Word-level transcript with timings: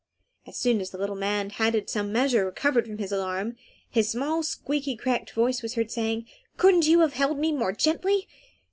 As 0.47 0.57
soon 0.57 0.81
as 0.81 0.89
the 0.89 0.97
little 0.97 1.15
man 1.15 1.51
had 1.51 1.75
in 1.75 1.87
some 1.87 2.11
measure 2.11 2.43
recovered 2.43 2.87
from 2.87 2.97
his 2.97 3.11
alarm, 3.11 3.55
his 3.87 4.09
small, 4.09 4.41
squeaky, 4.41 4.95
cracked 4.95 5.29
voice 5.29 5.61
was 5.61 5.75
heard 5.75 5.91
saying, 5.91 6.25
"Couldn't 6.57 6.87
you 6.87 7.01
have 7.01 7.13
held 7.13 7.37
me 7.37 7.51
more 7.51 7.71
gently? 7.71 8.27